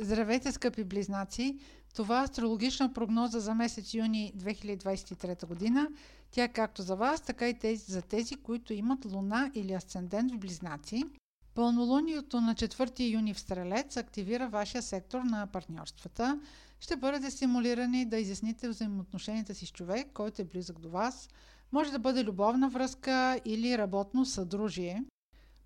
Здравейте, 0.00 0.52
скъпи 0.52 0.84
близнаци! 0.84 1.58
Това 1.94 2.20
е 2.20 2.24
астрологична 2.24 2.92
прогноза 2.92 3.40
за 3.40 3.54
месец 3.54 3.94
юни 3.94 4.32
2023 4.36 5.46
година. 5.46 5.88
Тя 6.30 6.44
е 6.44 6.52
както 6.52 6.82
за 6.82 6.96
вас, 6.96 7.20
така 7.20 7.48
и 7.48 7.58
тези, 7.58 7.92
за 7.92 8.02
тези, 8.02 8.36
които 8.36 8.72
имат 8.72 9.04
луна 9.04 9.50
или 9.54 9.72
асцендент 9.72 10.32
в 10.32 10.38
близнаци. 10.38 11.04
Пълнолунието 11.54 12.40
на 12.40 12.54
4 12.54 13.12
юни 13.12 13.34
в 13.34 13.40
Стрелец 13.40 13.96
активира 13.96 14.48
вашия 14.48 14.82
сектор 14.82 15.20
на 15.20 15.46
партньорствата. 15.46 16.40
Ще 16.80 16.96
бъдете 16.96 17.30
стимулирани 17.30 18.04
да 18.04 18.18
изясните 18.18 18.68
взаимоотношенията 18.68 19.54
си 19.54 19.66
с 19.66 19.72
човек, 19.72 20.06
който 20.14 20.42
е 20.42 20.44
близък 20.44 20.78
до 20.78 20.90
вас. 20.90 21.28
Може 21.72 21.90
да 21.90 21.98
бъде 21.98 22.24
любовна 22.24 22.68
връзка 22.68 23.40
или 23.44 23.78
работно 23.78 24.24
съдружие. 24.24 25.02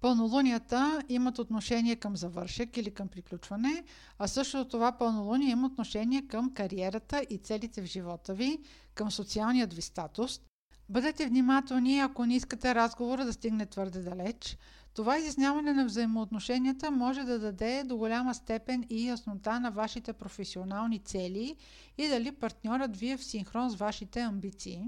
Пълнолунията 0.00 1.02
имат 1.08 1.38
отношение 1.38 1.96
към 1.96 2.16
завършек 2.16 2.76
или 2.76 2.90
към 2.90 3.08
приключване, 3.08 3.84
а 4.18 4.28
също 4.28 4.68
това 4.68 4.92
пълнолуние 4.92 5.50
има 5.50 5.66
отношение 5.66 6.26
към 6.26 6.54
кариерата 6.54 7.26
и 7.30 7.38
целите 7.38 7.82
в 7.82 7.84
живота 7.84 8.34
ви, 8.34 8.58
към 8.94 9.10
социалният 9.10 9.74
ви 9.74 9.82
статус. 9.82 10.40
Бъдете 10.88 11.26
внимателни, 11.26 11.98
ако 11.98 12.26
не 12.26 12.36
искате 12.36 12.74
разговора 12.74 13.24
да 13.24 13.32
стигне 13.32 13.66
твърде 13.66 14.02
далеч. 14.02 14.58
Това 14.94 15.18
изясняване 15.18 15.72
на 15.72 15.84
взаимоотношенията 15.84 16.90
може 16.90 17.24
да 17.24 17.38
даде 17.38 17.84
до 17.84 17.96
голяма 17.96 18.34
степен 18.34 18.84
и 18.90 19.08
яснота 19.08 19.60
на 19.60 19.70
вашите 19.70 20.12
професионални 20.12 20.98
цели 20.98 21.56
и 21.98 22.08
дали 22.08 22.32
партньорът 22.32 22.96
ви 22.96 23.10
е 23.10 23.16
в 23.16 23.24
синхрон 23.24 23.70
с 23.70 23.74
вашите 23.74 24.20
амбиции. 24.20 24.82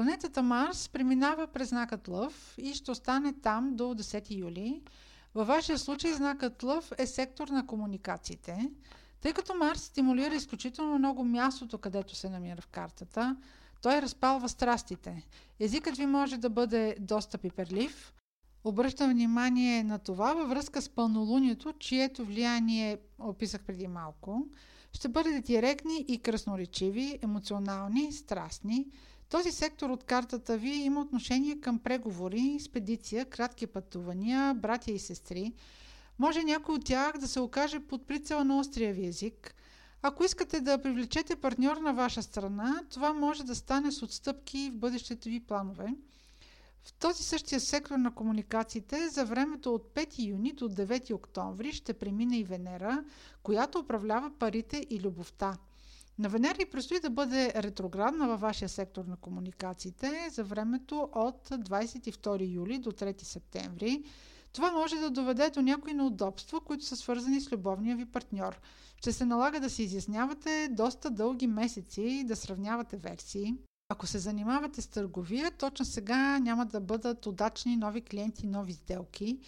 Планетата 0.00 0.42
Марс 0.42 0.88
преминава 0.88 1.46
през 1.46 1.68
знакът 1.68 2.08
Лъв 2.08 2.54
и 2.58 2.74
ще 2.74 2.90
остане 2.90 3.32
там 3.32 3.76
до 3.76 3.84
10 3.84 4.30
юли. 4.30 4.82
Във 5.34 5.46
вашия 5.46 5.78
случай 5.78 6.12
знакът 6.12 6.62
Лъв 6.62 6.92
е 6.98 7.06
сектор 7.06 7.48
на 7.48 7.66
комуникациите. 7.66 8.70
Тъй 9.20 9.32
като 9.32 9.54
Марс 9.54 9.80
стимулира 9.82 10.34
изключително 10.34 10.98
много 10.98 11.24
мястото, 11.24 11.78
където 11.78 12.14
се 12.14 12.28
намира 12.28 12.60
в 12.60 12.66
картата, 12.66 13.36
той 13.82 14.02
разпалва 14.02 14.48
страстите. 14.48 15.26
Езикът 15.60 15.96
ви 15.96 16.06
може 16.06 16.36
да 16.36 16.50
бъде 16.50 16.96
доста 17.00 17.38
пиперлив. 17.38 18.14
Обръщам 18.64 19.10
внимание 19.10 19.84
на 19.84 19.98
това 19.98 20.34
във 20.34 20.48
връзка 20.48 20.82
с 20.82 20.88
пълнолунието, 20.88 21.72
чието 21.72 22.24
влияние 22.24 22.98
описах 23.18 23.64
преди 23.64 23.88
малко. 23.88 24.46
Ще 24.92 25.08
бъдете 25.08 25.40
директни 25.40 26.04
и 26.08 26.18
красноречиви, 26.18 27.18
емоционални, 27.22 28.12
страстни. 28.12 28.86
Този 29.30 29.52
сектор 29.52 29.90
от 29.90 30.04
картата 30.04 30.56
ви 30.56 30.70
има 30.70 31.00
отношение 31.00 31.60
към 31.60 31.78
преговори, 31.78 32.58
спедиция, 32.60 33.24
кратки 33.24 33.66
пътувания, 33.66 34.54
братя 34.54 34.90
и 34.90 34.98
сестри. 34.98 35.52
Може 36.18 36.42
някой 36.42 36.74
от 36.74 36.84
тях 36.84 37.18
да 37.18 37.28
се 37.28 37.40
окаже 37.40 37.80
под 37.80 38.06
прицела 38.06 38.44
на 38.44 38.58
острия 38.58 38.94
ви 38.94 39.06
език. 39.06 39.54
Ако 40.02 40.24
искате 40.24 40.60
да 40.60 40.82
привлечете 40.82 41.36
партньор 41.36 41.76
на 41.76 41.94
ваша 41.94 42.22
страна, 42.22 42.82
това 42.90 43.12
може 43.12 43.44
да 43.44 43.54
стане 43.54 43.92
с 43.92 44.02
отстъпки 44.02 44.70
в 44.70 44.76
бъдещите 44.76 45.30
ви 45.30 45.40
планове. 45.40 45.94
В 46.84 46.92
този 46.92 47.22
същия 47.22 47.60
сектор 47.60 47.94
на 47.94 48.14
комуникациите 48.14 49.08
за 49.08 49.24
времето 49.24 49.74
от 49.74 49.94
5 49.94 50.28
юни 50.28 50.52
до 50.52 50.68
9 50.68 51.14
октомври 51.14 51.72
ще 51.72 51.94
премине 51.94 52.38
и 52.38 52.44
Венера, 52.44 53.04
която 53.42 53.78
управлява 53.78 54.30
парите 54.38 54.86
и 54.90 55.00
любовта. 55.00 55.56
На 56.18 56.28
Венера 56.28 56.62
и 56.62 56.70
предстои 56.70 57.00
да 57.00 57.10
бъде 57.10 57.52
ретроградна 57.56 58.28
във 58.28 58.40
вашия 58.40 58.68
сектор 58.68 59.04
на 59.04 59.16
комуникациите 59.16 60.28
за 60.30 60.44
времето 60.44 61.08
от 61.12 61.48
22 61.48 62.54
юли 62.54 62.78
до 62.78 62.92
3 62.92 63.22
септември. 63.22 64.02
Това 64.52 64.72
може 64.72 64.96
да 64.96 65.10
доведе 65.10 65.50
до 65.50 65.62
някои 65.62 65.94
неудобства, 65.94 66.60
които 66.60 66.84
са 66.84 66.96
свързани 66.96 67.40
с 67.40 67.52
любовния 67.52 67.96
ви 67.96 68.06
партньор. 68.06 68.60
Ще 68.96 69.12
се 69.12 69.24
налага 69.24 69.60
да 69.60 69.70
се 69.70 69.82
изяснявате 69.82 70.68
доста 70.70 71.10
дълги 71.10 71.46
месеци 71.46 72.02
и 72.02 72.24
да 72.24 72.36
сравнявате 72.36 72.96
версии. 72.96 73.54
Ако 73.88 74.06
се 74.06 74.18
занимавате 74.18 74.82
с 74.82 74.86
търговия, 74.86 75.50
точно 75.50 75.84
сега 75.84 76.38
няма 76.38 76.66
да 76.66 76.80
бъдат 76.80 77.26
удачни 77.26 77.76
нови 77.76 78.00
клиенти, 78.00 78.46
нови 78.46 78.72
сделки. 78.72 79.38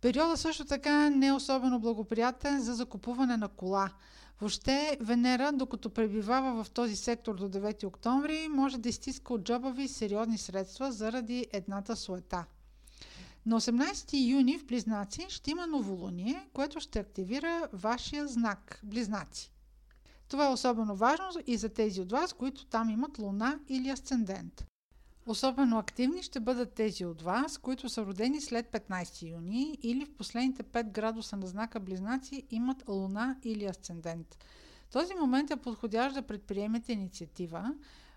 Периода 0.00 0.36
също 0.36 0.64
така 0.64 1.10
не 1.10 1.26
е 1.26 1.32
особено 1.32 1.80
благоприятен 1.80 2.62
за 2.62 2.74
закупуване 2.74 3.36
на 3.36 3.48
кола. 3.48 3.90
Въобще 4.40 4.98
Венера, 5.00 5.52
докато 5.52 5.90
пребивава 5.90 6.64
в 6.64 6.70
този 6.70 6.96
сектор 6.96 7.34
до 7.34 7.48
9 7.48 7.84
октомври, 7.84 8.48
може 8.50 8.78
да 8.78 8.88
изтиска 8.88 9.34
от 9.34 9.42
джоба 9.42 9.70
ви 9.70 9.88
сериозни 9.88 10.38
средства 10.38 10.92
заради 10.92 11.46
едната 11.52 11.96
суета. 11.96 12.44
На 13.46 13.60
18 13.60 14.30
юни 14.30 14.58
в 14.58 14.66
Близнаци 14.66 15.26
ще 15.28 15.50
има 15.50 15.66
новолуние, 15.66 16.48
което 16.52 16.80
ще 16.80 16.98
активира 16.98 17.68
вашия 17.72 18.28
знак 18.28 18.80
Близнаци. 18.82 19.52
Това 20.28 20.46
е 20.46 20.52
особено 20.52 20.96
важно 20.96 21.26
и 21.46 21.56
за 21.56 21.68
тези 21.68 22.00
от 22.00 22.12
вас, 22.12 22.32
които 22.32 22.66
там 22.66 22.90
имат 22.90 23.18
луна 23.18 23.58
или 23.68 23.88
асцендент. 23.88 24.69
Особено 25.26 25.78
активни 25.78 26.22
ще 26.22 26.40
бъдат 26.40 26.74
тези 26.74 27.04
от 27.04 27.22
вас, 27.22 27.58
които 27.58 27.88
са 27.88 28.06
родени 28.06 28.40
след 28.40 28.66
15 28.66 29.30
юни 29.30 29.78
или 29.82 30.04
в 30.04 30.14
последните 30.14 30.62
5 30.62 30.90
градуса 30.90 31.36
на 31.36 31.46
знака 31.46 31.80
Близнаци 31.80 32.46
имат 32.50 32.88
луна 32.88 33.36
или 33.42 33.64
асцендент. 33.64 34.38
Този 34.92 35.14
момент 35.14 35.50
е 35.50 35.56
подходящ 35.56 36.14
да 36.14 36.22
предприемете 36.22 36.92
инициатива. 36.92 37.74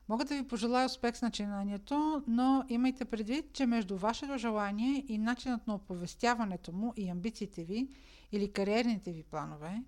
Мога 0.09 0.25
да 0.25 0.35
ви 0.35 0.47
пожелая 0.47 0.85
успех 0.85 1.17
с 1.17 1.21
начинанието, 1.21 2.23
но 2.27 2.63
имайте 2.69 3.05
предвид, 3.05 3.53
че 3.53 3.65
между 3.65 3.97
вашето 3.97 4.37
желание 4.37 5.05
и 5.07 5.17
начинът 5.17 5.67
на 5.67 5.75
оповестяването 5.75 6.71
му 6.71 6.93
и 6.95 7.09
амбициите 7.09 7.63
ви 7.63 7.87
или 8.31 8.51
кариерните 8.51 9.11
ви 9.11 9.23
планове, 9.23 9.83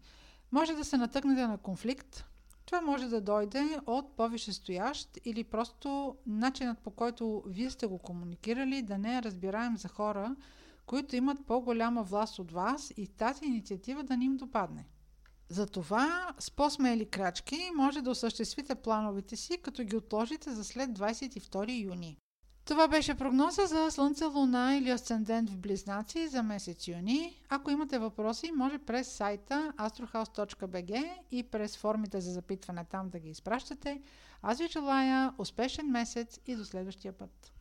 може 0.52 0.74
да 0.74 0.86
се 0.86 0.98
натъкнете 0.98 1.48
на 1.48 1.58
конфликт, 1.58 2.26
това 2.66 2.82
може 2.82 3.08
да 3.08 3.22
дойде 3.22 3.80
от 3.86 4.16
по-висшестоящ 4.18 5.18
или 5.26 5.44
просто 5.44 6.16
начинът 6.26 6.80
по 6.80 6.92
който 6.92 7.44
вие 7.48 7.70
сте 7.70 7.88
го 7.88 8.00
комуникирали 8.00 8.82
да 8.82 8.98
не 8.98 9.18
е 9.18 9.22
разбираем 9.22 9.78
за 9.78 9.88
хора, 9.88 10.36
които 10.86 11.16
имат 11.16 11.46
по-голяма 11.48 12.04
власт 12.04 12.40
от 12.40 12.52
вас 12.52 12.94
и 12.98 13.08
тази 13.08 13.46
инициатива 13.46 14.04
да 14.04 14.18
ни 14.18 14.26
им 14.26 14.38
допадне. 14.38 14.88
Затова 15.50 16.34
с 16.40 16.52
по-смели 16.52 17.10
крачки 17.10 17.70
може 17.76 18.02
да 18.02 18.10
осъществите 18.10 18.76
плановете 18.76 19.36
си, 19.36 19.58
като 19.62 19.84
ги 19.84 19.96
отложите 19.96 20.52
за 20.52 20.64
след 20.64 20.90
22 20.90 21.84
юни. 21.84 22.18
Това 22.66 22.88
беше 22.88 23.16
прогноза 23.16 23.66
за 23.66 23.92
Слънце, 23.92 24.26
Луна 24.26 24.76
или 24.76 24.90
Асцендент 24.90 25.50
в 25.50 25.58
Близнаци 25.58 26.28
за 26.28 26.44
месец 26.44 26.88
юни. 26.88 27.42
Ако 27.50 27.72
имате 27.72 28.00
въпроси, 28.00 28.52
може 28.56 28.78
през 28.78 29.08
сайта 29.08 29.74
astrohouse.bg 29.78 31.14
и 31.32 31.44
през 31.44 31.78
формите 31.78 32.22
за 32.22 32.32
запитване 32.32 32.86
там 32.86 33.10
да 33.10 33.20
ги 33.20 33.30
изпращате. 33.30 34.02
Аз 34.42 34.58
ви 34.58 34.68
желая 34.68 35.34
успешен 35.38 35.92
месец 35.92 36.40
и 36.48 36.56
до 36.56 36.66
следващия 36.66 37.14
път. 37.14 37.55